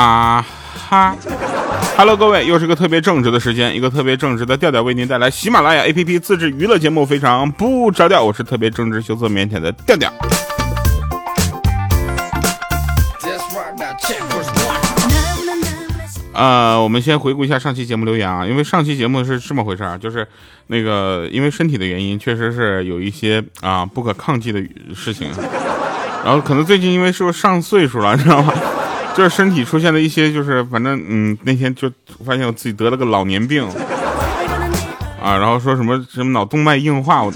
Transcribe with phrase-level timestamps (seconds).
[0.00, 0.46] 啊
[0.88, 1.14] 哈
[1.94, 8.24] ，Hello，各位，又是个特别正直的时间，一个特别正直的调调为您带来喜马拉雅 APP 自制娱乐节目，非常不着调。
[8.24, 10.10] 我是特别正直、羞涩、腼腆的调调。
[16.32, 20.26] 呃，我们先回顾一下上期节目留言啊，因为上期节目是这么回事啊，就是
[20.68, 24.62] 那个因为身体的原因，确实是有一些啊不可抗拒的
[24.94, 25.30] 事情，
[26.24, 28.54] 然后可能最近因为是不是上岁数了，你知道吗？
[29.14, 31.90] 就是身体出现了一些，就是反正嗯，那天就
[32.24, 33.64] 发现我自己得了个老年病，
[35.22, 37.32] 啊，然后说什么什么脑动脉硬化，我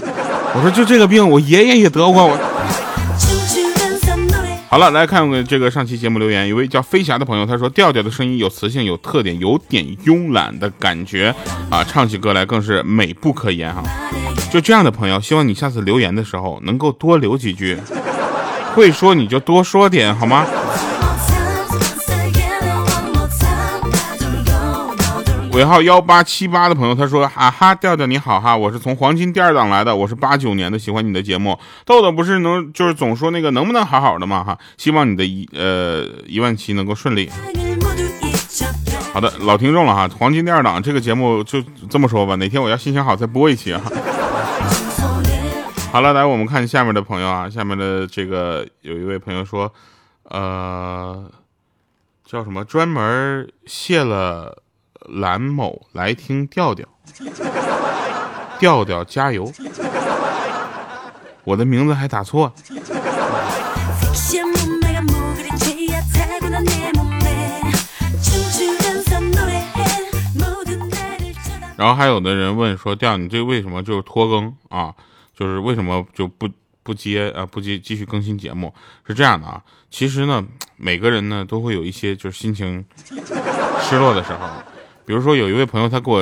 [0.55, 2.25] 我说就这个病，我爷爷也得过。
[2.25, 2.37] 我
[4.67, 11.33] 好了，来看看这个上期节目留言，一位叫飞侠的朋友，他说调调的声音有磁性，有特点，有点慵懒的感觉
[11.69, 13.83] 啊，唱起歌来更是美不可言哈。
[14.51, 17.77] 就这样的朋友，希望你下次留言的时候能够多留几句，
[18.73, 20.45] 会说你就多说点好吗？
[25.55, 31.57] 尾号幺八七八的朋友，他说：“啊哈，调调你好哈，我是从黄金第二档来的，我是八九年的，喜欢你的节目。
[31.85, 34.43] 豆豆不是能就是总说那个能不能好好的嘛？
[34.43, 37.29] 哈，希望你的一呃一万期能够顺利。
[39.13, 43.81] 好的，老听众了哈，黄金第二档这个节目就这么说吧，哪天我要心情好再播一期啊。
[45.89, 49.73] 好了，来我们看下面的朋友啊，下面的这个有一位朋友说，
[50.23, 51.31] 呃，
[52.25, 54.63] 叫什么专门卸了。”
[55.07, 56.87] 蓝某来听调调，
[58.59, 59.51] 调调加油！
[61.43, 62.51] 我的名字还打错。
[71.77, 74.93] 然后还有的人问说：“调，你这为什么就是拖更啊？
[75.37, 76.49] 就是为什么就不
[76.81, 77.45] 不接啊？
[77.45, 78.73] 不接继续更新节目？
[79.05, 79.61] 是这样的啊，
[79.91, 80.43] 其实呢，
[80.77, 82.83] 每个人呢都会有一些就是心情
[83.81, 84.39] 失落的时候。”
[85.05, 86.21] 比如说，有一位朋友，他给我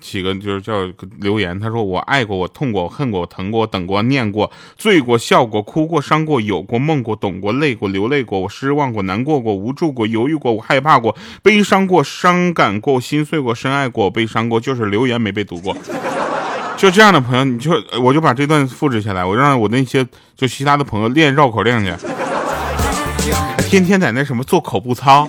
[0.00, 0.86] 起个就是叫
[1.20, 15.76] 留言，他说我爱过，我痛过，我恨过，我疼过，我等过，念过，醉过，笑过，哭过，伤过，有过，梦过，懂过，累过，流泪过，我失望过，难过过，无助过，犹豫过，我害怕过，悲伤过，伤感过，心碎过，深爱过，悲伤过，就是留言没被读过。
[16.76, 21.92] 就这样的朋友，你就我就把这段复制下来，我让我那些就其他的朋友练绕口令去，
[23.68, 25.28] 天天在那什么做口部操，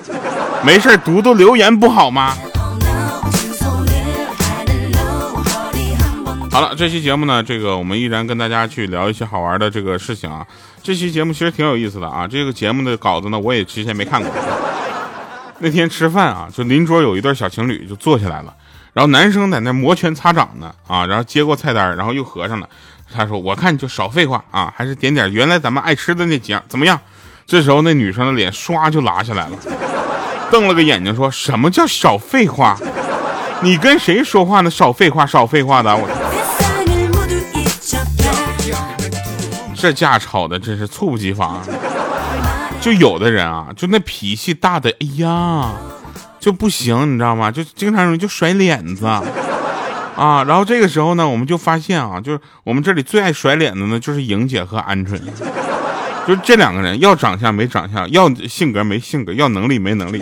[0.63, 2.37] 没事读读留言不好吗？
[6.59, 10.45] 好了，这期节目呢，这个我们依然跟大家去聊一些好玩的这个事情啊。
[10.83, 12.27] 这期节目其实挺有意思的啊。
[12.27, 14.29] 这个节目的稿子呢，我也之前没看过。
[15.59, 18.53] 那天吃饭啊，就邻桌有一对小情侣就坐下来了，
[18.91, 22.67] 然后男生在那摩拳擦掌呢啊，然后接过菜单，然后又合上了。
[23.15, 26.99] 他说：“我看你就少废话啊，还是点点原来咱们爱吃的那几样，怎么样？”
[27.47, 29.57] 这时候那女生的脸唰就拉下来了，
[30.51, 32.77] 瞪了个眼睛说：“什么叫少废话？
[33.63, 34.69] 你跟谁说话呢？
[34.69, 36.05] 少废话，少废话的我。”
[39.79, 41.61] 这架吵的真是猝不及防，
[42.81, 45.71] 就有的人啊，就那脾气大的，哎呀，
[46.37, 47.49] 就不行，你知道吗？
[47.49, 49.23] 就经常容易就甩脸子啊。
[50.45, 55.17] 然后这个时候呢，我们就发现啊，就是我们这里最爱甩脸子呢，就是莹姐和鹌鹑，
[56.27, 60.21] 就这两个人，要长相没长相，要性格没性格，要能力没能力，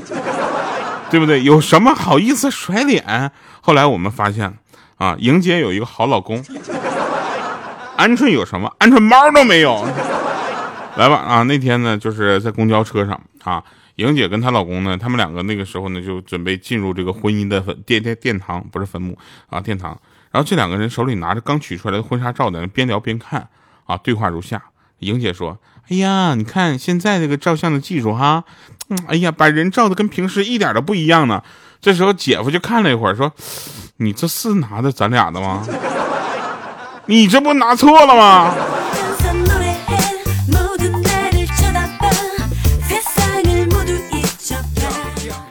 [1.09, 1.41] 对不对？
[1.41, 3.31] 有什么好意思甩脸？
[3.59, 4.53] 后来我们发现
[4.97, 6.45] 啊，莹姐有一个好老公。
[7.97, 8.71] 鹌鹑有什么？
[8.79, 9.85] 鹌鹑猫都没有。
[10.95, 11.43] 来吧啊！
[11.43, 13.63] 那天呢，就是在公交车上啊，
[13.97, 19.15] 莹姐跟她老公呢，他们两个那个时候呢，就准备进入这个婚姻的坟殿殿殿堂，不是坟墓
[19.49, 19.89] 啊，殿堂。
[20.31, 23.47] 然后这两个人手里拿着刚取出来的婚纱照，在那边聊边看
[23.85, 23.95] 啊。
[23.97, 24.61] 对话如下：
[24.99, 25.59] 莹姐说
[25.89, 28.43] ：“哎呀，你看现在这个照相的技术哈，
[29.07, 31.43] 哎呀，把人照的跟平时一点都不一样呢。”
[31.79, 33.31] 这时候姐夫就看了一会儿，说
[33.97, 35.63] ：“你这是拿的咱俩的吗？”
[37.09, 38.53] 你这不拿错了吗？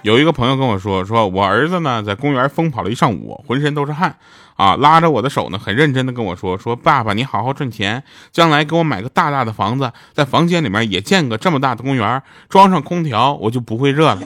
[0.03, 4.15] 有一个朋友跟我说，说我儿子呢在公园疯跑了一上午，浑身都是汗，
[4.55, 14.19] 啊，拉着我的手呢，很认真的跟我说，说爸爸你好好赚钱，将来给我买个大大的房子，在房间里面也建个这么大的公园，装上空调，我就不会热了。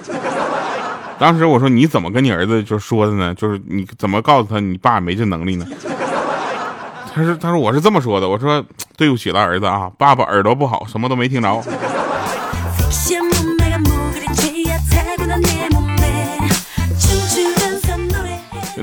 [1.19, 3.33] 当时我说你怎么跟你儿子就说的呢？
[3.35, 5.65] 就是你怎么告诉他你爸没这能力呢？
[7.13, 8.29] 他说：“他说我是这么说的。
[8.29, 8.65] 我说
[8.97, 11.63] 对不起了，儿子啊，爸爸耳朵不好，什么都没听着。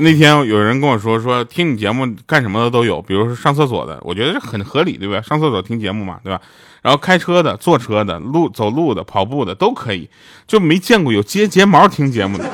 [0.00, 5.20] 那天有人跟我说说听你节目干什么的都有，比如说上厕所的，我觉得这很合理，对吧？
[5.20, 6.40] 上厕所听节目嘛，对吧？
[6.82, 10.08] 然后开车的、坐车的、路走路的、跑步的都可以，
[10.46, 12.44] 就没见过有接睫毛听节目的，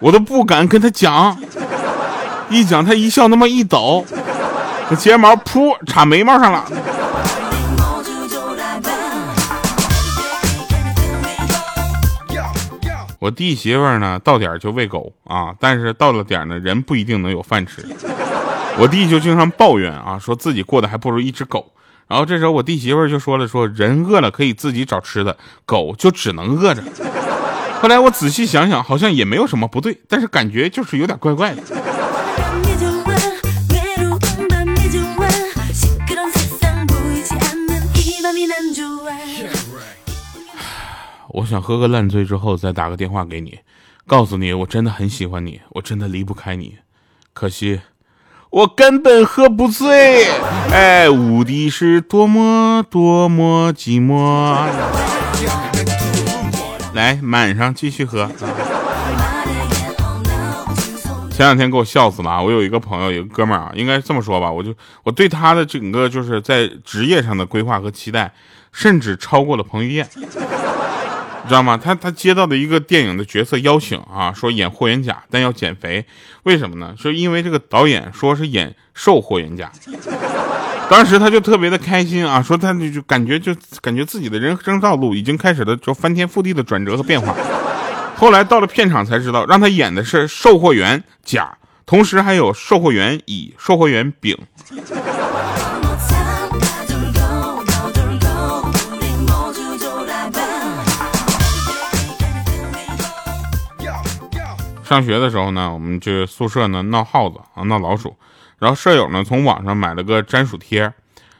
[0.00, 1.38] 我都不敢跟他讲，
[2.50, 4.04] 一讲他一笑那么一抖，
[4.90, 6.64] 那睫毛噗插眉毛上了。
[13.20, 17.84] 我弟媳妇呢，到点就喂狗啊，但是到了点呢，人不一定能有饭吃。
[18.78, 21.72] 我弟就经常抱怨啊，说自己过得还不如一只狗。
[22.06, 25.36] 然后这时候我弟媳妇就说了，说人饿了可以自己找吃的，
[25.66, 26.82] 狗就只能饿着。
[27.82, 31.62] 后来我仔细想想，好像也没有什么不对，但是感觉就是有点怪怪的。
[41.30, 43.58] 我想喝个烂醉之后再打个电话给你，
[44.06, 46.76] 告诉你我真的很喜欢你，我真的离不开你。
[47.32, 47.80] 可惜
[48.50, 50.24] 我根本喝不醉，
[50.72, 54.66] 哎，无敌是多么多么寂寞。
[56.94, 58.30] 来满上继续喝。
[61.30, 62.42] 前两天给我笑死了啊！
[62.42, 68.32] 我有一个朋友，有个哥们儿啊，应该这么说吧，我就我对他的整个就是在职业上的规划和期待，
[68.72, 70.08] 甚至超过了彭于晏。
[71.48, 71.76] 知道吗？
[71.82, 76.04] 他他接到的一个电影的角色邀请啊，说演霍元甲，但要减肥，
[76.42, 76.94] 为什么呢？
[76.96, 79.72] 说因为这个导演说是演瘦霍元甲，
[80.90, 87.34] 当时他就特别的开心啊，说他就就感觉就感觉自己的人生道路已经开始了就翻天覆地的转折和变化。
[88.16, 91.56] 后来到了片场才知道，让他演的是售货员甲，
[91.86, 94.36] 同时还有售货员乙、售货员丙。
[104.88, 108.16] 上学的时候呢，我们去宿舍呢闹耗子啊，闹老鼠，
[108.58, 110.90] 然后舍友呢从网上买了个粘鼠贴，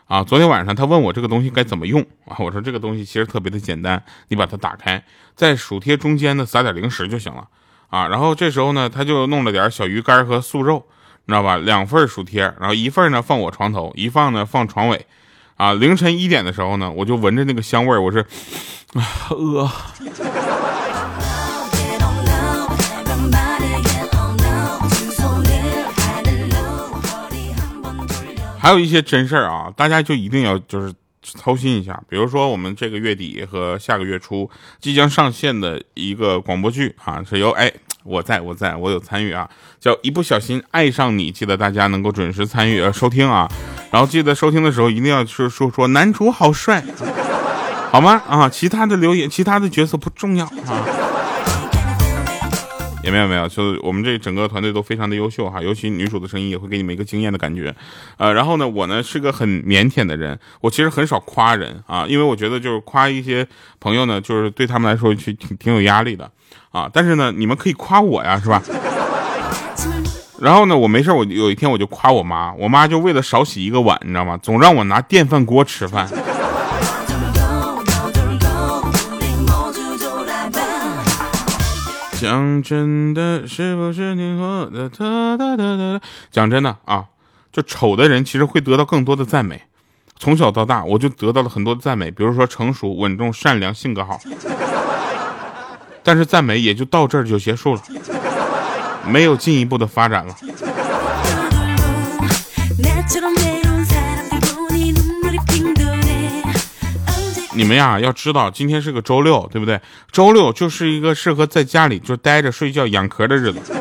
[0.07, 5.03] 啊，昨天晚上他问我这个东西该怎么用啊，我说这个东西其实特别的简单，你把它打开，
[5.35, 7.49] 在鼠贴中间呢撒点零食就行了，
[7.89, 10.85] 啊，然后这时候呢他就弄了点小鱼干和素肉，
[11.25, 15.07] 你知道吧，两份鼠贴，然后一份呢放我床头，一放呢放床尾，
[15.57, 18.19] 啊，凌晨一点的时候呢，我就闻着那个香味儿，我是，
[18.93, 19.71] 啊，饿。
[28.59, 32.01] 还有一些真事儿啊，大家就一定要就是操心一下。
[32.09, 34.51] 比如说，我们这个月底和下个月初
[34.81, 37.73] 即将上线的一个广播剧啊，是由哎
[38.05, 43.49] 我在我在我有参与啊，叫一不小心爱上你，记得大家能够准时参与收听啊。
[43.91, 46.83] 然后记得收听的时候一定要说说说男主好帅，
[47.91, 48.23] 好吗？
[48.29, 50.85] 啊，其他的留言，其他的角色不重要啊。
[53.05, 57.75] 也没有没有，就我们这整个团队都非常的优秀哈，尤其女主的声音也会给你们一个惊艳的感觉，
[58.17, 63.47] 呃，然后呢，我呢是个很腼腆的人，我其实很少夸人啊，因为我觉得就是夸一些
[63.79, 66.31] 朋友呢，就是对他们来说去挺挺有压力的
[66.71, 68.63] 啊，但是呢，你们可以夸我呀，是吧？
[70.41, 74.39] 然后呢，我没事，我有一天我就夸我妈，我妈就为了少洗一个碗，你知道吗？
[74.43, 76.09] 总让我拿电饭锅吃饭。
[82.21, 84.89] 讲真的，是不是你说的？
[84.89, 86.01] 哒哒哒哒。
[86.33, 87.05] 讲真的啊，
[87.53, 89.63] 就丑的人其实会得到更多的赞美。
[90.19, 94.21] 从小到大，我就得到了很多赞美，比如说成熟、稳重、善良、性格好。
[96.03, 97.83] 但是赞美也就到这儿就结束了，
[99.07, 100.35] 没有进一步的发展了。
[107.59, 109.81] 你们呀，要知道今天是个周六，对不对？
[110.13, 113.75] 周六就是一个适合在家里就待着睡觉养壳的日子，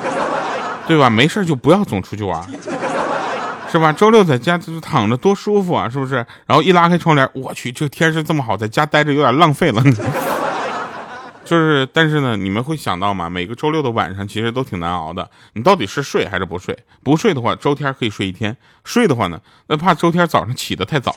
[0.87, 1.11] 对吧？
[1.11, 2.43] 没事就不要总出去玩，
[3.71, 3.93] 是吧？
[3.93, 6.15] 周六在家就躺着多舒服啊，是不是？
[6.47, 9.83] 然后一拉开窗帘，我去，这天是这么好，在家待着有点浪费了。
[11.45, 13.29] 就是，但是呢，你们会想到吗？
[13.29, 15.29] 每个周六的晚上其实都挺难熬的。
[15.53, 16.75] 你到底是睡还是不睡？
[17.03, 18.51] 不睡的话，周天可以睡一天；
[18.83, 21.15] 睡的话呢，那怕周天早上起得太早。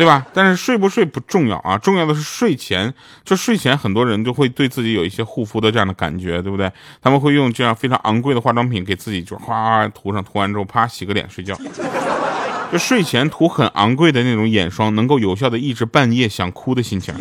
[0.00, 0.26] 对吧？
[0.32, 2.94] 但是睡不睡不重要啊，重要的是睡前。
[3.22, 6.72] 就睡前，很多人就会对自己有一些护肤的这样的感觉，对不对？
[7.02, 11.54] 他们会用这样非常昂贵的化妆品给自己就哗涂上，涂完之后啪洗个脸睡觉。
[12.72, 17.14] 就睡前涂很昂贵的那种眼霜，能够有效的抑制半夜想哭的心情。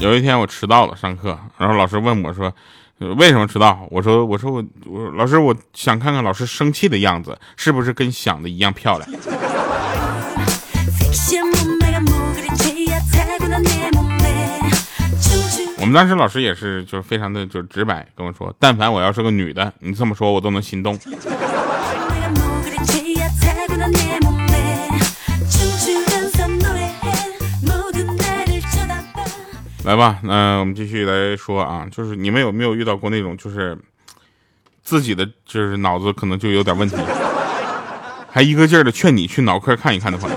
[0.00, 2.52] 有一天我迟到了上课，然后老师问我说。
[3.16, 3.86] 为什么迟到？
[3.90, 9.10] 我说我说我我老师我想看看老师生气的样子是不是跟想的一样漂亮？
[15.78, 20.98] 我们当时老师也是就是非常的就是直白跟我说但凡我要是个女的你这么说我都能心动。
[29.84, 33.76] 来吧，那我们继续来说啊，就是你们有没有遇到过那种，就是
[34.82, 36.96] 自己的就是脑子可能就有点问题，
[38.30, 40.36] 还一个劲儿的劝你去脑科看一看的朋友？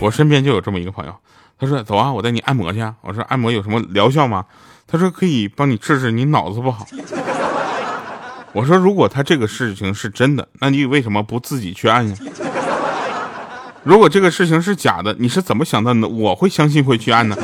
[0.00, 1.14] 我身边就有这么一个朋友，
[1.58, 4.46] 他说：“走啊，我带你按摩去。”我说：“按摩有什么疗效吗？”
[4.88, 6.86] 他说：“可以帮你治治你脑子不好。”
[8.52, 12.16] 我说：“如果他这个事情是真的，那你为什么不自己去按呀？”
[13.82, 16.06] 如果这个事情是假的，你是怎么想到呢？
[16.06, 17.36] 我会相信会去按呢？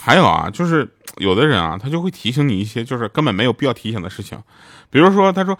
[0.00, 4.38] 还有啊，就是有的人啊，他就会提醒你一些就是根本没有必要提醒的事情，
[4.90, 5.58] 比如说他说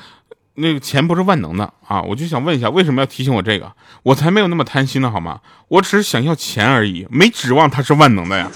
[0.54, 3.72] 那个钱不是万能的啊，我就想问一下，为什么要提醒我这个？
[4.04, 5.40] 我才没有那么贪心呢，好吗？
[5.68, 8.48] 我只是想要钱而已，没指望它是万能的呀。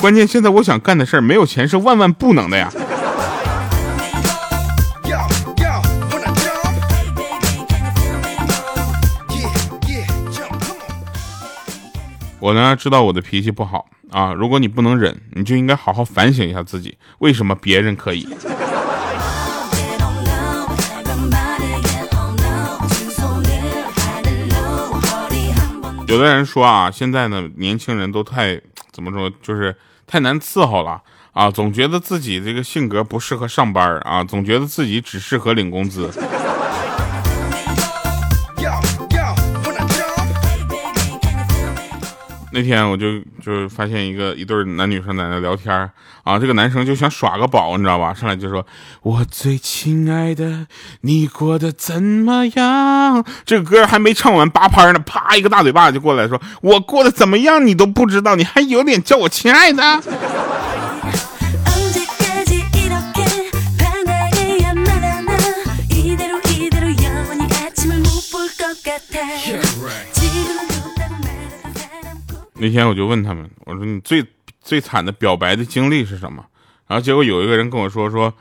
[0.00, 2.70] 关键现在我想干的事儿，没有钱是万万不能的呀。
[12.44, 18.28] 我呢知道我的脾气不好啊，如果你不能忍，你就应该好好反省一下自己，为什么别人可以？
[26.06, 28.60] 有的人说啊，现在呢年轻人都太
[28.92, 29.74] 怎么说，就是
[30.06, 31.00] 太难伺候了
[31.32, 36.10] 啊，总觉得自己这个性格不适合上班啊，总觉得自己只适合领工资。
[42.54, 45.74] 那天我就就发现一个一对男女生在那聊天
[46.22, 48.14] 啊，这个男生就想耍个宝，你知道吧？
[48.14, 48.64] 上来就说
[49.02, 50.68] ：“我最亲爱的，
[51.00, 57.66] 你过得怎么样？”这个歌还没唱完八拍呢，啪一个大嘴巴就过来说：“我过得怎么样？
[57.66, 59.82] 你都不知道，你还有脸叫我亲爱的？”
[72.56, 74.24] 那天我就问他们，我说你最
[74.60, 76.44] 最惨的表白的经历是什么？
[76.86, 78.32] 然后结果有一个人跟我说说，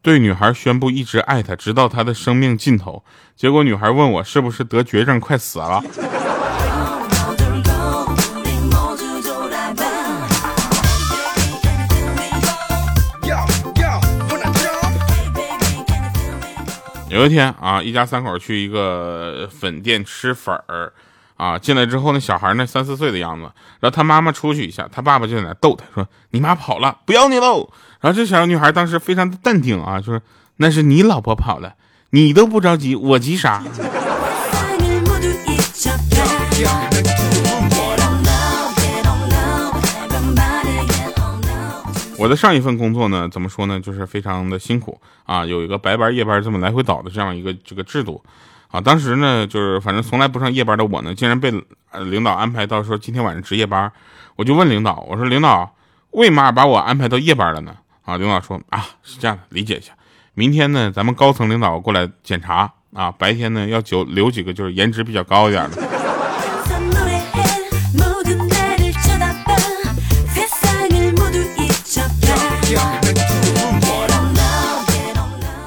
[0.00, 3.04] 对女孩宣布一直爱她，直到她的生命尽头。
[3.36, 5.82] 结果女孩问我是不是得绝症快死了。
[17.10, 20.92] 有一天啊，一家三口去一个粉店吃粉儿。
[21.38, 23.44] 啊，进来之后，那小孩呢，三四岁的样子，
[23.78, 27.70] 然后他妈妈出去一下，他爸爸就在那逗他，说：“你妈跑了，不要你喽。”
[28.02, 30.20] 然后这小女孩当时非常的淡定啊，就说
[30.58, 31.74] ：“那是你老婆跑了，
[32.10, 33.62] 你都不着急，我急啥？”
[42.18, 48.20] 我的上一份工作呢，怎么说呢，就是非常的辛苦啊，有一个白班夜班这么来回倒的这样一个这个制度。
[48.70, 51.50] 啊，当时呢，就是反正从来不上夜班的我呢，竟然被
[52.10, 53.90] 领导安排到说今天晚上值夜班，
[54.36, 55.74] 我就问领导，我说领导，
[56.10, 57.74] 为嘛把我安排到夜班了呢？
[58.04, 59.92] 啊，领导说啊，是这样的，理解一下，
[60.34, 66.07] 明天呢，咱们高层领导过来检查啊，白天呢要留留几个就是颜值比较高一点的。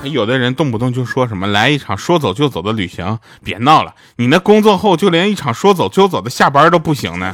[0.04, 3.94] 有的人动不动就说什么来一场说走就走的旅行，别闹了！
[4.18, 7.34] 你那工作后就连一场说走就走的下班都不行呢。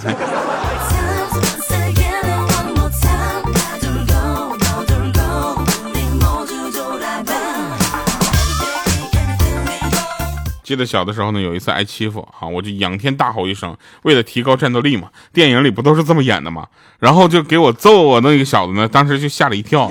[10.64, 15.08] 记得小的时候呢，有一次挨欺负啊，我就仰天大吼一声，为了提高战斗力嘛。
[15.32, 16.68] 电影里不都是这么演的吗？
[17.00, 19.90] 然后就给我揍我那个小子呢，当时就吓了一跳。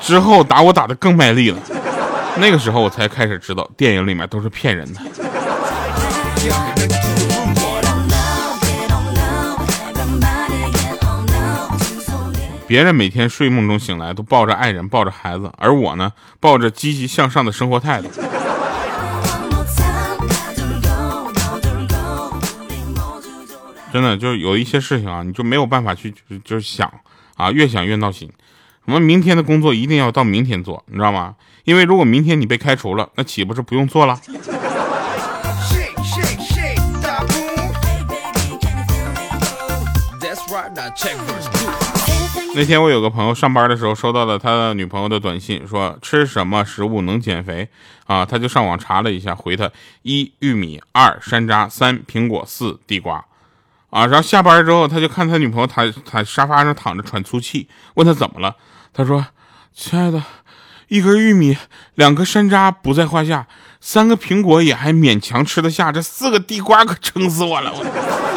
[0.00, 1.58] 之后打我打的更卖力了，
[2.38, 5.00] 那个时候我才开始知道电影里面都是骗人的。
[12.66, 18.08] 别人每天睡梦中醒来都抱着爱人抱着孩子，而我呢抱着积极向上的生活态度。
[23.92, 26.14] 真的就是有一些事情啊，你就没有办法去
[26.44, 26.88] 就是想
[27.36, 28.30] 啊，越想越闹心。
[28.86, 31.36] 我们明天的工作一定要到明天做，你知道吗？
[31.64, 34.18] 因为如果明天你被开除了，那岂不是不用做了？
[42.52, 47.68] 那天我有个朋友上班的时候收到了他女朋友的短信，说吃什么食物能减肥
[48.06, 48.26] 啊？
[48.26, 49.70] 他就上网查了一下，回他
[50.02, 53.24] 一玉米，二山楂，三苹果，四地瓜。
[53.90, 58.56] 啊，然后下班之后，他就看他女朋友躺躺沙发上躺着喘粗气，问他怎么了？
[58.92, 59.26] 他说
[59.74, 60.22] ：“亲爱的，
[60.88, 61.56] 一根玉米，
[61.94, 63.46] 两个山楂不在话下，
[63.80, 68.29] 三个苹果也还勉强吃得下，这四个地瓜可撑死我了。”我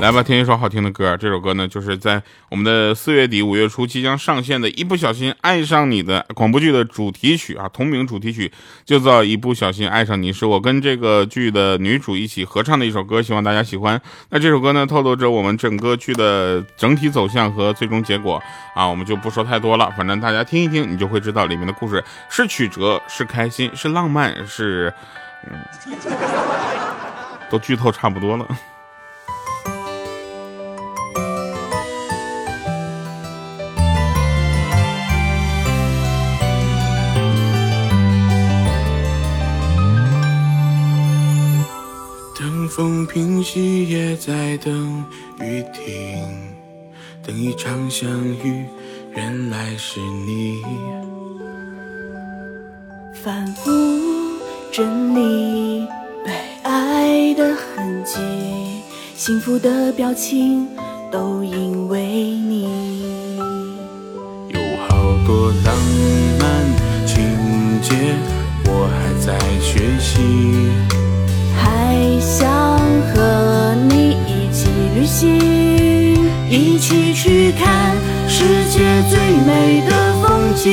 [0.00, 1.14] 来吧，听一首好听的歌。
[1.14, 8.50] 这首歌呢，就是在我们的四月底五月初即将上线的《一不小心爱上你》的广播剧的主题曲啊，同名主题曲
[8.86, 14.00] 就叫《一不小心爱上你》，是我跟这个剧的女主一起合唱的一首歌，希望大家喜欢。
[14.30, 18.42] 那这首歌呢，透露着我们整个剧的整体走向和最终结果
[18.74, 24.90] 啊，我们就不说太多了，反正大家听一听，你就会知道里面的故事是曲折，是开心，是浪漫，是
[25.46, 25.60] 嗯，
[27.50, 28.46] 都剧透差不多了。
[42.70, 45.04] 风平息，也在等
[45.40, 46.24] 雨停，
[47.26, 48.64] 等一场相遇，
[49.16, 50.62] 原来是你。
[53.22, 53.70] 反复
[54.70, 55.86] 整理
[56.24, 56.32] 被
[56.62, 58.18] 爱的痕迹，
[59.16, 60.66] 幸福的表情
[61.10, 63.36] 都因为你。
[64.48, 65.76] 有好多浪
[66.38, 66.46] 漫
[67.06, 67.16] 情
[67.82, 68.14] 节，
[68.66, 71.09] 我还在学习。
[71.90, 72.78] 还想
[73.12, 75.36] 和你一起旅行，
[76.48, 77.96] 一起去看
[78.28, 80.70] 世界最美的风景。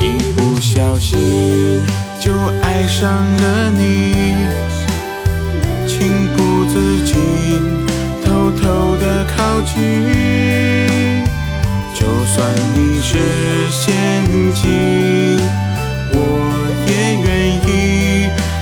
[0.00, 1.80] 一不小心
[2.18, 4.34] 就爱上了你，
[5.86, 7.14] 情不自禁
[8.24, 9.72] 偷偷的靠近。
[11.94, 13.18] 就算你是
[13.70, 13.94] 陷
[14.52, 14.66] 阱，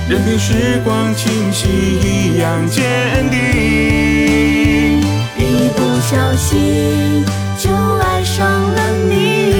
[0.09, 5.01] 任凭时光侵袭，一样坚定。
[5.37, 7.25] 一不小心
[7.57, 9.53] 就爱上了你，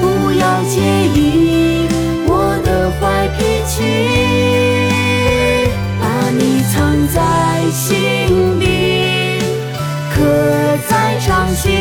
[0.00, 0.80] 不要介
[1.12, 1.88] 意
[2.28, 3.82] 我的坏脾气，
[5.98, 7.18] 把你藏在
[7.72, 9.42] 心底，
[10.14, 10.22] 刻
[10.88, 11.72] 在掌心，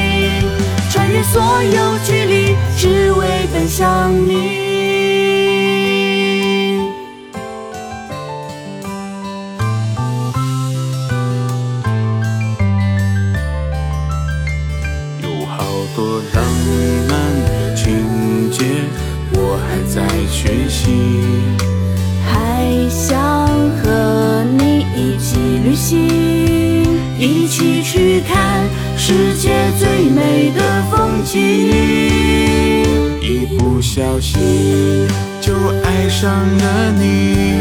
[0.89, 4.68] 穿越所有距离，只为奔向你。
[22.26, 23.18] 还想
[23.82, 25.98] 和你一起旅行，
[27.18, 31.40] 一起去看世界最美的风景。
[33.22, 35.08] 一不小心
[35.42, 37.58] 就爱上了你，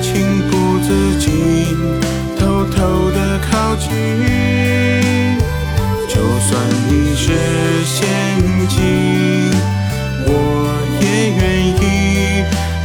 [0.00, 1.28] 情不自禁
[2.38, 3.88] 偷偷的靠近。
[6.08, 6.50] 就算
[6.88, 7.26] 你是
[7.84, 8.00] 陷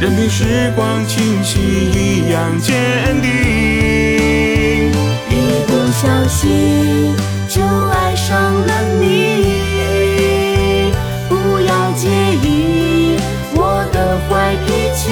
[0.00, 4.92] 任凭时光侵袭，一样坚定。
[5.28, 5.32] 一
[5.66, 7.16] 不小心
[7.48, 10.92] 就爱上了你，
[11.28, 13.16] 不要介意
[13.56, 15.02] 我的坏脾气，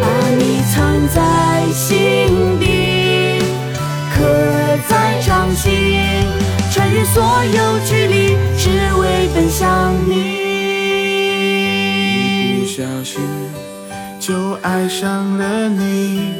[0.00, 0.06] 把
[0.38, 0.78] 你藏
[1.08, 1.18] 在
[1.72, 3.42] 心底，
[4.14, 4.22] 刻
[4.88, 5.68] 在掌心，
[6.70, 7.20] 穿越所
[7.52, 7.99] 有距
[14.90, 16.32] 上了你，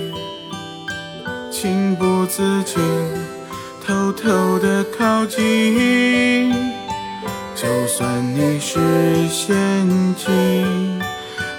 [1.52, 2.82] 情不自禁
[3.86, 6.52] 偷偷的靠近。
[7.54, 8.80] 就算你是
[9.28, 9.54] 陷
[10.16, 11.00] 阱，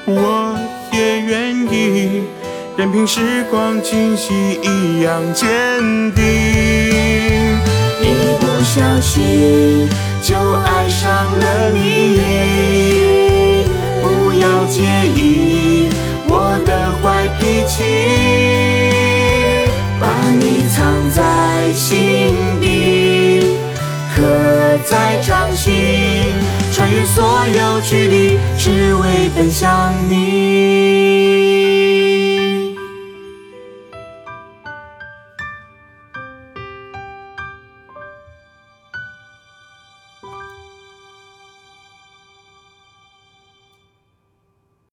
[0.06, 0.60] 我
[0.92, 2.24] 也愿意。
[2.76, 5.48] 任凭时光侵袭，一样坚
[6.14, 6.24] 定。
[8.02, 9.88] 一不小心
[10.22, 12.20] 就爱上了你。
[14.04, 14.82] 不要介
[15.16, 15.61] 意
[20.00, 20.08] 把
[20.40, 21.22] 你藏在
[21.74, 21.98] 心
[22.60, 23.58] 底，
[24.16, 24.22] 刻
[24.86, 25.74] 在掌心，
[26.74, 31.42] 穿越所有距离，只为奔向你。